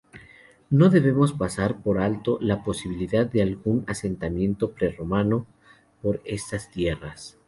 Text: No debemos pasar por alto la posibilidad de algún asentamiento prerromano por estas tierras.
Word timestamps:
No 0.71 0.89
debemos 0.89 1.33
pasar 1.33 1.83
por 1.83 1.99
alto 1.99 2.39
la 2.41 2.63
posibilidad 2.63 3.27
de 3.27 3.43
algún 3.43 3.83
asentamiento 3.87 4.71
prerromano 4.71 5.45
por 6.01 6.23
estas 6.25 6.71
tierras. 6.71 7.37